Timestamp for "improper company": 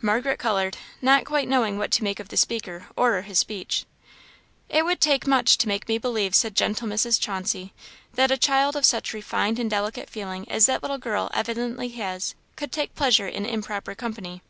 13.46-14.42